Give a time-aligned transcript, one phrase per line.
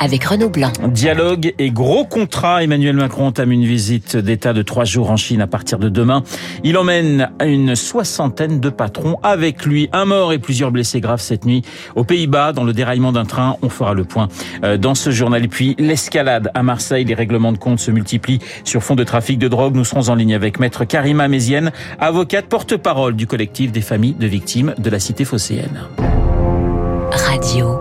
[0.00, 0.72] avec Renaud Blanc.
[0.88, 2.64] Dialogue et gros contrat.
[2.64, 6.22] Emmanuel Macron entame une visite d'État de trois jours en Chine à partir de demain.
[6.64, 9.88] Il emmène une soixantaine de patrons avec lui.
[9.92, 11.62] Un mort et plusieurs blessés graves cette nuit
[11.94, 13.56] aux Pays-Bas dans le déraillement d'un train.
[13.62, 14.28] On fera le point
[14.64, 15.44] euh, dans ce journal.
[15.44, 17.04] Et puis l'escalade à Marseille.
[17.04, 19.74] Les règlements de compte se multiplient sur fond de trafic de drogue.
[19.74, 24.26] Nous serons en ligne avec maître Karima Mézienne, avocate porte-parole du collectif des familles de
[24.26, 25.82] victimes de la cité phocéenne.
[27.12, 27.79] Radio.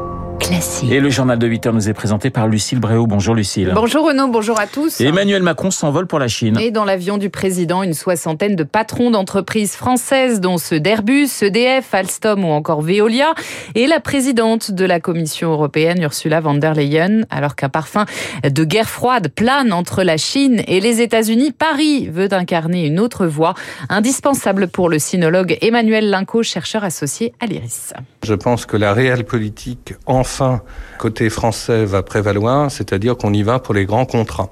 [0.49, 0.91] Classique.
[0.91, 3.05] Et le journal de 8 heures nous est présenté par Lucille Bréau.
[3.05, 3.71] Bonjour Lucille.
[3.75, 4.99] Bonjour Renaud, bonjour à tous.
[4.99, 6.57] Emmanuel Macron s'envole pour la Chine.
[6.59, 11.93] Et dans l'avion du président, une soixantaine de patrons d'entreprises françaises, dont ceux d'Airbus, EDF,
[11.93, 13.35] Alstom ou encore Veolia,
[13.75, 17.25] et la présidente de la Commission européenne, Ursula von der Leyen.
[17.29, 18.05] Alors qu'un parfum
[18.43, 23.27] de guerre froide plane entre la Chine et les États-Unis, Paris veut incarner une autre
[23.27, 23.53] voie,
[23.87, 27.93] indispensable pour le sinologue Emmanuel Linco, chercheur associé à l'IRIS.
[28.23, 30.61] Je pense que la réelle politique, enfin,
[30.97, 34.49] côté français, va prévaloir, c'est-à-dire qu'on y va pour les grands contrats.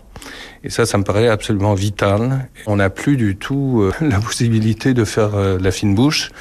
[0.63, 2.49] Et ça, ça me paraît absolument vital.
[2.65, 6.31] On n'a plus du tout euh, la possibilité de faire euh, la fine bouche.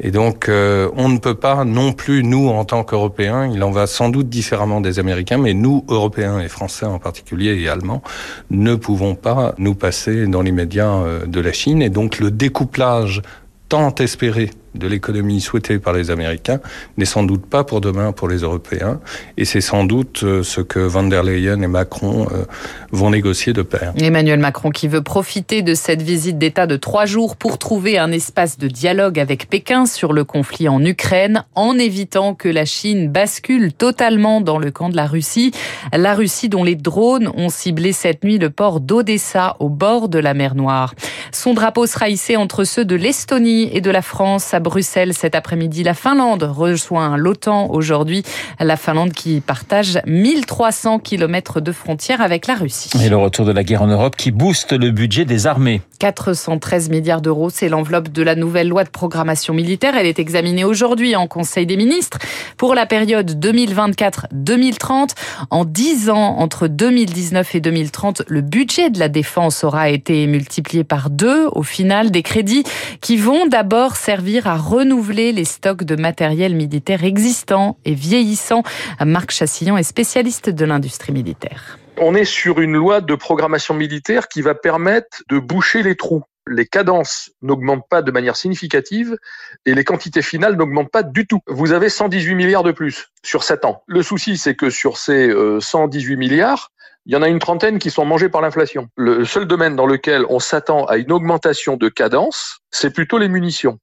[0.00, 3.70] Et donc, euh, on ne peut pas non plus, nous, en tant qu'Européens, il en
[3.70, 8.02] va sans doute différemment des Américains, mais nous, Européens et Français en particulier et Allemands,
[8.50, 11.80] ne pouvons pas nous passer dans l'immédiat de la Chine.
[11.80, 13.22] Et donc, le découplage
[13.68, 16.60] tant espéré de l'économie souhaitée par les Américains
[16.96, 19.00] n'est sans doute pas pour demain pour les Européens.
[19.36, 22.44] Et c'est sans doute euh, ce que van der Leyen et Macron euh,
[22.92, 23.92] vont négocier de pair.
[23.98, 28.12] Emmanuel Macron qui veut profiter de cette visite d'État de trois jours pour trouver un
[28.12, 33.08] espace de dialogue avec Pékin sur le conflit en Ukraine, en évitant que la Chine
[33.10, 35.52] bascule totalement dans le camp de la Russie.
[35.92, 40.18] La Russie dont les drones ont ciblé cette nuit le port d'Odessa au bord de
[40.18, 40.94] la mer Noire.
[41.32, 45.36] Son drapeau sera hissé entre ceux de l'Estonie et de la France à Bruxelles cet
[45.36, 45.84] après-midi.
[45.84, 48.24] La Finlande rejoint l'OTAN aujourd'hui.
[48.58, 52.90] La Finlande qui partage 1300 km de frontières avec la Russie.
[53.00, 55.82] Et le retour de la guerre en Europe qui booste le budget des armées.
[56.00, 59.96] 413 milliards d'euros, c'est l'enveloppe de la nouvelle loi de programmation militaire.
[59.96, 62.18] Elle est examinée aujourd'hui en Conseil des ministres
[62.56, 65.10] pour la période 2024-2030.
[65.50, 70.82] En 10 ans, entre 2019 et 2030, le budget de la défense aura été multiplié
[70.82, 71.46] par deux.
[71.52, 72.64] Au final, des crédits
[73.00, 78.62] qui vont d'abord servir à renouveler les stocks de matériel militaire existants et vieillissants.
[79.04, 81.78] Marc Chassillon est spécialiste de l'industrie militaire.
[81.98, 86.22] On est sur une loi de programmation militaire qui va permettre de boucher les trous.
[86.48, 89.16] Les cadences n'augmentent pas de manière significative
[89.64, 91.40] et les quantités finales n'augmentent pas du tout.
[91.48, 93.82] Vous avez 118 milliards de plus sur 7 ans.
[93.86, 96.70] Le souci, c'est que sur ces 118 milliards,
[97.06, 98.88] il y en a une trentaine qui sont mangés par l'inflation.
[98.96, 103.28] Le seul domaine dans lequel on s'attend à une augmentation de cadence, c'est plutôt les
[103.28, 103.78] munitions.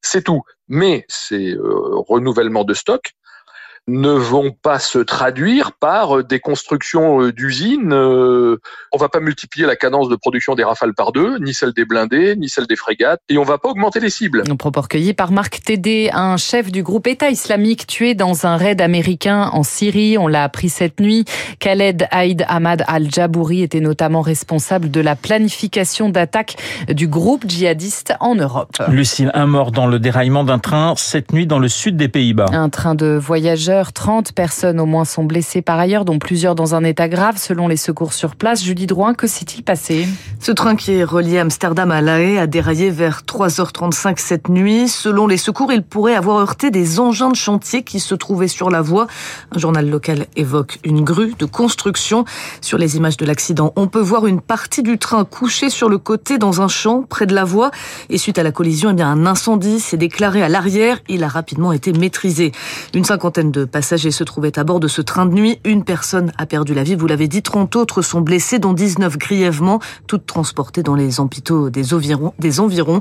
[0.00, 0.42] C'est tout.
[0.68, 3.12] Mais ces euh, renouvellements de stock
[3.86, 7.92] ne vont pas se traduire par des constructions euh, d'usines.
[7.92, 8.56] Euh,
[8.92, 11.84] on va pas multiplier la cadence de production des rafales par deux, ni celle des
[11.84, 14.42] blindés, ni celle des frégates, et on va pas augmenter les cibles.
[14.50, 18.56] Un propos recueilli par Marc Tédé, un chef du groupe État islamique tué dans un
[18.56, 20.18] raid américain en Syrie.
[20.18, 21.24] On l'a appris cette nuit.
[21.58, 26.56] Khaled Haïd Ahmad al-Jabouri était notamment responsable de la planification d'attaques
[26.88, 28.76] du groupe djihadiste en Europe.
[28.88, 32.46] Lucille, un mort dans le déraillement d'un train cette nuit dans le sud des Pays-Bas.
[32.52, 36.74] Un train de voyageurs 30 personnes au moins sont blessées par ailleurs, dont plusieurs dans
[36.74, 38.62] un état grave selon les secours sur place.
[38.62, 40.06] Julie Drouin, que s'est-il passé?
[40.40, 44.88] Ce train qui est relié Amsterdam à La Haye a déraillé vers 3h35 cette nuit.
[44.88, 48.70] Selon les secours, il pourrait avoir heurté des engins de chantier qui se trouvaient sur
[48.70, 49.06] la voie.
[49.54, 52.24] Un journal local évoque une grue de construction.
[52.60, 55.98] Sur les images de l'accident, on peut voir une partie du train couchée sur le
[55.98, 57.70] côté dans un champ près de la voie.
[58.10, 60.98] Et suite à la collision, eh bien, un incendie s'est déclaré à l'arrière.
[61.08, 62.52] Il a rapidement été maîtrisé.
[62.94, 65.60] Une cinquantaine de passagers se trouvaient à bord de ce train de nuit.
[65.64, 69.18] Une personne a perdu la vie, vous l'avez dit, 30 autres sont blessés, dont 19
[69.18, 72.34] grièvement, toutes transportées dans les hôpitaux des environs.
[72.38, 73.00] Des environs.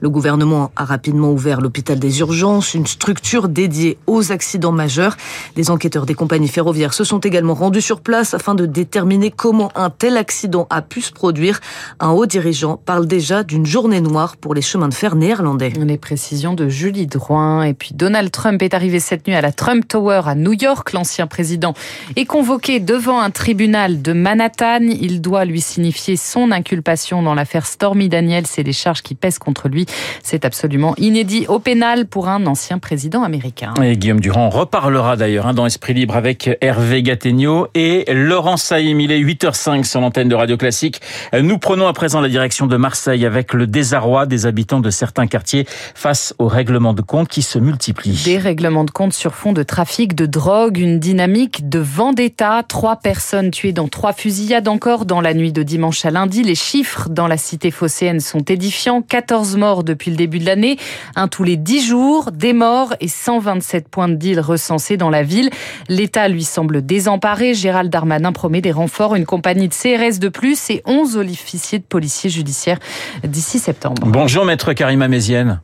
[0.00, 5.16] Le gouvernement a rapidement ouvert l'hôpital des urgences, une structure dédiée aux accidents majeurs.
[5.56, 9.70] Des enquêteurs des compagnies ferroviaires se sont également rendus sur place afin de déterminer comment
[9.74, 11.60] un tel accident a pu se produire.
[12.00, 15.70] Un haut dirigeant parle déjà d'une journée noire pour les chemins de fer néerlandais.
[15.70, 17.62] Les précisions de Julie Drouin.
[17.62, 20.52] Et puis Donald Trump est arrivé cette nuit à la Trump Tower Tower à New
[20.52, 20.92] York.
[20.92, 21.74] L'ancien président
[22.14, 24.78] est convoqué devant un tribunal de Manhattan.
[24.82, 29.40] Il doit lui signifier son inculpation dans l'affaire Stormy Daniels et les charges qui pèsent
[29.40, 29.86] contre lui.
[30.22, 33.74] C'est absolument inédit au pénal pour un ancien président américain.
[33.82, 39.00] Et Guillaume Durand reparlera d'ailleurs hein, dans Esprit Libre avec Hervé Gattegno et Laurent Saïm.
[39.00, 41.00] Il est 8h05 sur l'antenne de Radio Classique.
[41.32, 45.26] Nous prenons à présent la direction de Marseille avec le désarroi des habitants de certains
[45.26, 45.66] quartiers
[45.96, 48.22] face aux règlements de compte qui se multiplient.
[48.24, 52.96] Des règlements de compte sur fond de trafic de drogue, une dynamique de vendetta, trois
[52.96, 56.44] personnes tuées dans trois fusillades encore dans la nuit de dimanche à lundi.
[56.44, 59.02] Les chiffres dans la cité phocéenne sont édifiants.
[59.02, 60.76] 14 morts depuis le début de l'année,
[61.16, 65.22] un tous les 10 jours, des morts et 127 points de deal recensés dans la
[65.22, 65.50] ville.
[65.88, 67.54] L'État lui semble désemparé.
[67.54, 71.84] Gérald Darmanin promet des renforts, une compagnie de CRS de plus et 11 officiers de
[71.84, 72.78] policiers judiciaires
[73.24, 74.02] d'ici septembre.
[74.06, 75.60] Bonjour maître Karima Mézienne.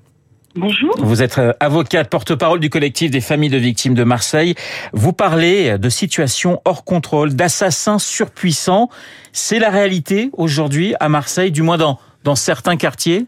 [0.56, 0.94] Bonjour.
[0.98, 4.54] Vous êtes euh, avocate, porte-parole du collectif des familles de victimes de Marseille.
[4.92, 8.88] Vous parlez de situations hors contrôle, d'assassins surpuissants.
[9.32, 13.26] C'est la réalité aujourd'hui à Marseille, du moins dans, dans certains quartiers?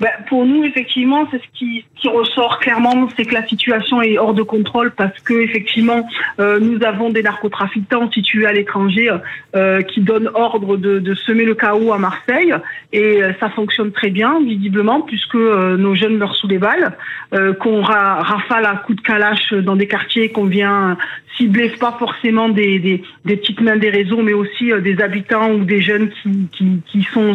[0.00, 4.16] Ben, pour nous, effectivement, c'est ce qui, qui ressort clairement, c'est que la situation est
[4.16, 6.08] hors de contrôle parce que effectivement,
[6.40, 9.10] euh, nous avons des narcotrafiquants situés à l'étranger
[9.54, 12.54] euh, qui donnent ordre de, de, semer le chaos à Marseille
[12.94, 16.96] et euh, ça fonctionne très bien, visiblement, puisque euh, nos jeunes meurent sous les balles,
[17.34, 20.96] euh, qu'on rafale à coups de calache dans des quartiers qu'on vient
[21.36, 25.64] cibler pas forcément des, des, des, petites mains des réseaux, mais aussi des habitants ou
[25.64, 27.32] des jeunes qui, qui, qui sont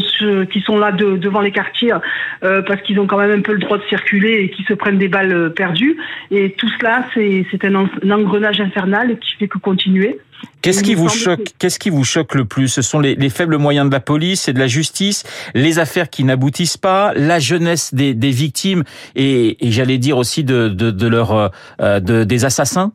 [0.51, 1.93] qui sont là de, devant les quartiers.
[2.43, 4.63] Euh, euh, parce qu'ils ont quand même un peu le droit de circuler et qui
[4.63, 5.97] se prennent des balles euh, perdues.
[6.31, 7.75] Et tout cela, c'est un,
[8.11, 10.19] engrenage infernal qui fait que continuer.
[10.61, 12.67] Qu'est-ce qui vous choque Qu'est-ce qui vous choque le plus?
[12.67, 15.23] Ce sont les, faibles moyens de la police et de la justice,
[15.53, 18.83] les affaires qui n'aboutissent pas, la jeunesse des, victimes
[19.15, 22.91] et, j'allais dire aussi de, de, de leur, euh, des assassins?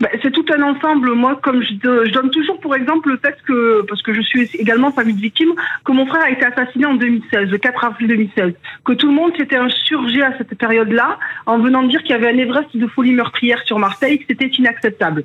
[0.00, 1.12] Ben, c'est ensemble.
[1.12, 4.92] Moi, comme je, donne toujours pour exemple le fait que, parce que je suis également
[4.92, 5.52] famille de victime,
[5.84, 8.52] que mon frère a été assassiné en 2016, le 4 avril 2016,
[8.84, 12.28] que tout le monde s'était insurgé à cette période-là en venant dire qu'il y avait
[12.28, 15.24] un Everest de folie meurtrière sur Marseille, que c'était inacceptable.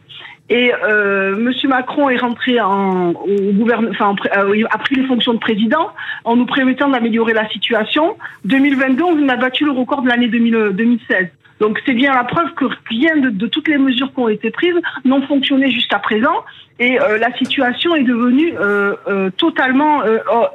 [0.49, 5.33] Et euh, Monsieur Macron est rentré en, au gouvernement, enfin, euh, a pris les fonctions
[5.33, 5.91] de président
[6.23, 8.17] en nous permettant d'améliorer la situation.
[8.45, 11.27] 2022, on a battu le record de l'année 2016.
[11.59, 14.75] Donc c'est bien la preuve que rien de, toutes les mesures qui ont été prises
[15.05, 16.43] n'ont fonctionné jusqu'à présent
[16.79, 20.01] et euh, la situation est devenue euh, euh, totalement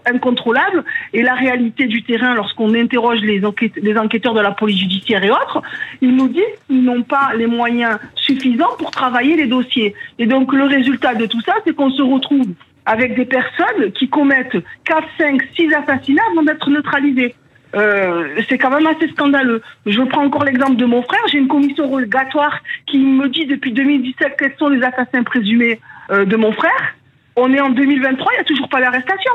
[0.07, 3.43] incontrôlable et la réalité du terrain lorsqu'on interroge les,
[3.77, 5.63] les enquêteurs de la police judiciaire et autres,
[6.01, 9.95] ils nous disent qu'ils n'ont pas les moyens suffisants pour travailler les dossiers.
[10.19, 12.47] Et donc le résultat de tout ça, c'est qu'on se retrouve
[12.87, 17.35] avec des personnes qui commettent 4, 5, 6 assassinats avant d'être neutralisées.
[17.75, 19.63] Euh, c'est quand même assez scandaleux.
[19.87, 21.21] Je prends encore l'exemple de mon frère.
[21.31, 25.81] J'ai une commission rogatoire qui me dit depuis 2017 quels sont les assassins présumés
[26.11, 26.95] euh, de mon frère.
[27.37, 29.33] On est en 2023, il n'y a toujours pas l'arrestation.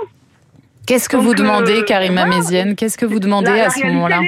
[0.87, 2.75] Qu'est-ce que vous demandez, euh, Karima Mézienne?
[2.75, 4.21] Qu'est-ce que vous demandez à ce moment-là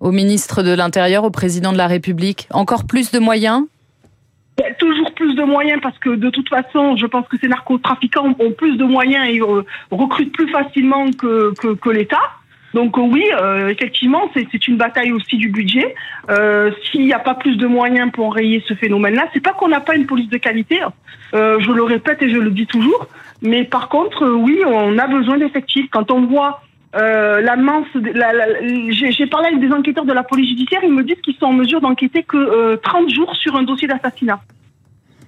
[0.00, 3.64] Au ministre de l'Intérieur, au président de la République Encore plus de moyens?
[4.78, 8.50] Toujours plus de moyens parce que de toute façon, je pense que ces narcotrafiquants ont
[8.52, 9.40] plus de moyens et
[9.90, 12.18] recrutent plus facilement que, que, que l'État.
[12.74, 15.94] Donc euh, oui, euh, effectivement, c'est une bataille aussi du budget.
[16.30, 19.68] Euh, S'il n'y a pas plus de moyens pour enrayer ce phénomène-là, c'est pas qu'on
[19.68, 20.82] n'a pas une police de qualité.
[20.82, 20.92] Hein.
[21.34, 23.06] Euh, je le répète et je le dis toujours.
[23.40, 25.88] Mais par contre, oui, on a besoin d'effectifs.
[25.90, 26.62] Quand on voit
[26.94, 28.32] euh, la mince, la,
[28.90, 31.52] j'ai parlé avec des enquêteurs de la police judiciaire, ils me disent qu'ils sont en
[31.52, 34.40] mesure d'enquêter que 30 jours sur un dossier d'assassinat.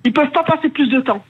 [0.05, 1.23] Ils peuvent pas passer plus de temps.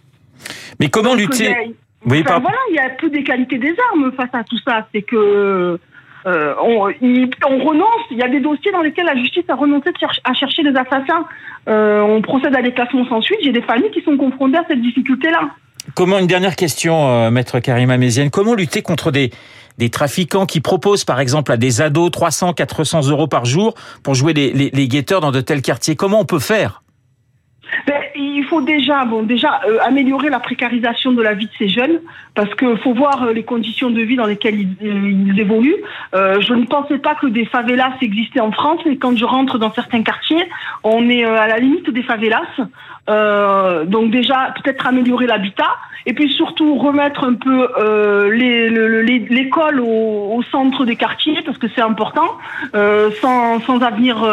[0.78, 1.74] Mais comment lutter
[2.06, 4.88] oui, enfin, Voilà, il y a plus des qualités des armes face à tout ça.
[4.92, 5.78] C'est que
[6.26, 8.04] euh, on, renonce.
[8.10, 9.90] Il y a des dossiers dans lesquels la justice a renoncé
[10.24, 11.24] à chercher des assassins.
[11.68, 13.38] Euh, on procède à des classements sans suite.
[13.42, 15.50] J'ai des familles qui sont confrontées à cette difficulté-là.
[15.94, 19.30] Comment une dernière question, euh, maître Karima Mézienne Comment lutter contre des
[19.78, 23.72] des trafiquants qui proposent par exemple à des ados 300, 400 euros par jour
[24.02, 25.96] pour jouer les, les, les guetteurs dans de tels quartiers?
[25.96, 26.82] Comment on peut faire?
[27.86, 32.00] Ben, il faut déjà, euh, améliorer la précarisation de la vie de ces jeunes,
[32.34, 35.82] parce qu'il faut voir euh, les conditions de vie dans lesquelles ils, euh, évoluent.
[36.12, 39.72] je ne pensais pas que des favelas existaient en France, mais quand je rentre dans
[39.72, 40.48] certains quartiers,
[40.84, 42.42] on est à la limite des favelas.
[43.86, 45.76] Donc déjà, peut-être améliorer l'habitat,
[46.06, 47.68] et puis surtout remettre un peu
[48.30, 52.38] l'école au, au, centre des quartiers, parce que c'est important.
[52.72, 54.24] sans, sans avenir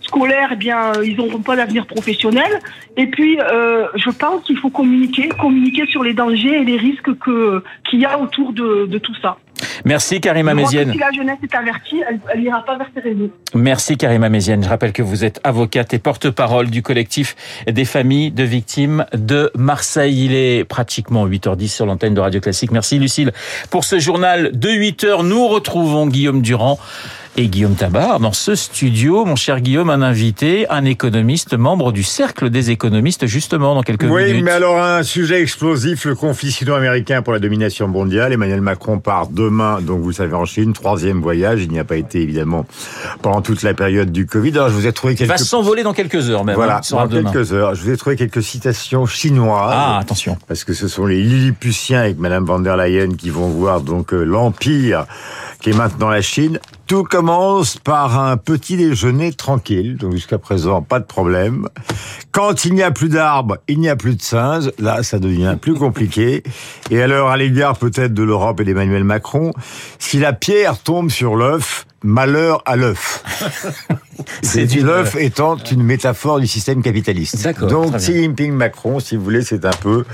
[0.00, 2.60] scolaire, eh bien, ils n'auront pas d'avenir professionnel.
[2.96, 7.16] Et puis, euh, je pense qu'il faut communiquer, communiquer sur les dangers et les risques
[7.18, 9.36] que qu'il y a autour de, de tout ça.
[9.84, 10.92] Merci Karima Mézienne.
[10.92, 12.02] Si la jeunesse est avertie,
[12.32, 13.30] elle n'ira pas vers ces réseaux.
[13.54, 14.62] Merci Karima Mézienne.
[14.62, 19.50] Je rappelle que vous êtes avocate et porte-parole du collectif des familles de victimes de
[19.56, 20.24] Marseille.
[20.24, 22.70] Il est pratiquement 8h10 sur l'antenne de Radio Classique.
[22.70, 23.32] Merci Lucille
[23.70, 25.26] pour ce journal de 8h.
[25.26, 26.78] Nous retrouvons Guillaume Durand
[27.36, 28.18] et Guillaume Tabar.
[28.20, 33.26] Dans ce studio, mon cher Guillaume, un invité, un économiste, membre du Cercle des économistes,
[33.26, 34.34] justement, dans quelques oui, minutes.
[34.36, 38.32] Oui, mais alors un sujet explosif, le conflit sino-américain pour la domination mondiale.
[38.32, 41.62] Emmanuel Macron part demain, donc vous le savez, en Chine, troisième voyage.
[41.62, 42.66] Il n'y a pas été, évidemment,
[43.22, 44.52] pendant toute la période du Covid.
[44.52, 45.28] Alors, je vous ai trouvé quelques...
[45.28, 46.54] Il va s'envoler dans quelques heures, même.
[46.54, 47.30] Voilà, hein, dans demain.
[47.32, 47.74] quelques heures.
[47.74, 49.74] Je vous ai trouvé quelques citations chinoises.
[49.74, 50.38] Ah, attention.
[50.48, 54.14] Parce que ce sont les Lilliputiens avec Madame van der Leyen qui vont voir, donc,
[54.14, 55.06] euh, l'Empire
[55.60, 56.60] qui est maintenant la Chine.
[56.86, 61.68] Tout commence par un petit déjeuner tranquille, donc jusqu'à présent pas de problème.
[62.30, 64.70] Quand il n'y a plus d'arbres, il n'y a plus de singes.
[64.78, 66.44] Là, ça devient plus compliqué.
[66.92, 69.50] Et alors, à l'égard peut-être de l'Europe et d'Emmanuel Macron,
[69.98, 73.24] si la pierre tombe sur l'œuf, malheur à l'œuf.
[74.42, 77.42] C'est l'œuf étant une métaphore du système capitaliste.
[77.42, 77.68] D'accord.
[77.68, 80.04] Donc Xi Jinping Macron, si vous voulez, c'est un peu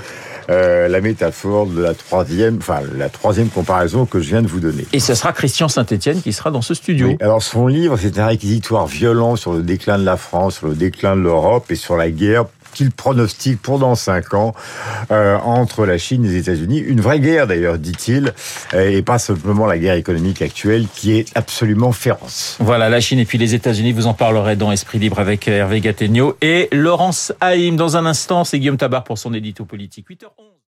[0.49, 4.59] euh, la métaphore de la troisième, enfin la troisième comparaison que je viens de vous
[4.59, 4.85] donner.
[4.91, 7.07] Et ce sera Christian Saint-Etienne qui sera dans ce studio.
[7.07, 7.17] Oui.
[7.21, 10.75] Alors son livre, c'est un réquisitoire violent sur le déclin de la France, sur le
[10.75, 14.53] déclin de l'Europe et sur la guerre qu'il pronostique pour dans cinq ans
[15.11, 16.79] euh, entre la Chine et les États-Unis?
[16.79, 18.33] Une vraie guerre d'ailleurs, dit-il,
[18.73, 22.57] et pas simplement la guerre économique actuelle qui est absolument féroce.
[22.59, 25.81] Voilà, la Chine et puis les États-Unis, vous en parlerez dans Esprit Libre avec Hervé
[25.81, 27.75] Gattegno et Laurence Haïm.
[27.75, 30.09] Dans un instant, c'est Guillaume Tabar pour son édito politique.
[30.09, 30.52] 8h11.